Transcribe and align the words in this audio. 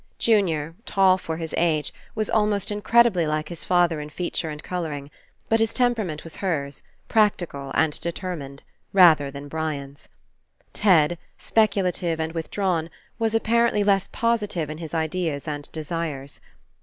Junior, 0.17 0.73
tall 0.87 1.15
for 1.19 1.37
his 1.37 1.53
age, 1.59 1.93
was 2.15 2.27
almost 2.27 2.71
in 2.71 2.77
III 2.77 2.81
PASSING 2.81 2.89
credibly 2.91 3.27
like 3.27 3.49
his 3.49 3.63
father 3.63 3.99
in 4.01 4.09
feature 4.09 4.49
and 4.49 4.63
colour 4.63 4.91
ing; 4.91 5.11
but 5.47 5.59
his 5.59 5.75
temperament 5.75 6.23
was 6.23 6.37
hers, 6.37 6.81
practical 7.07 7.71
and 7.75 8.01
determined, 8.01 8.63
rather 8.93 9.29
than 9.29 9.47
Brian's. 9.47 10.09
Ted, 10.73 11.19
speculative 11.37 12.19
and 12.19 12.31
withdrawn, 12.31 12.89
was, 13.19 13.35
apparently, 13.35 13.83
less 13.83 14.09
positive 14.11 14.71
in 14.71 14.79
his 14.79 14.95
ideas 14.95 15.47
and 15.47 15.71
desires. 15.71 16.41